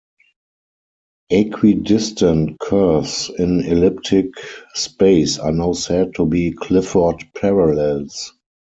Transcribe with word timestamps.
Equidistant 1.31 2.59
curves 2.59 3.29
in 3.37 3.59
elliptic 3.59 4.29
space 4.73 5.37
are 5.37 5.51
now 5.51 5.73
said 5.73 6.15
to 6.15 6.25
be 6.25 6.49
Clifford 6.49 7.17
parallels. 7.39 8.33